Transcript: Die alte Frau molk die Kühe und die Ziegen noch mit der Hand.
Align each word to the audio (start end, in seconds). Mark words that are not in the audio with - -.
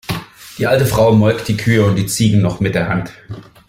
Die 0.57 0.65
alte 0.65 0.87
Frau 0.87 1.13
molk 1.13 1.45
die 1.45 1.57
Kühe 1.57 1.85
und 1.85 1.95
die 1.95 2.07
Ziegen 2.07 2.41
noch 2.41 2.59
mit 2.59 2.73
der 2.73 2.89
Hand. 2.89 3.11